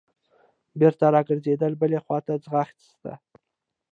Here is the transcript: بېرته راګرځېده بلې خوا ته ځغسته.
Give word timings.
بېرته 0.79 1.05
راګرځېده 1.15 1.67
بلې 1.79 1.99
خوا 2.03 2.19
ته 2.25 2.33
ځغسته. 2.43 3.13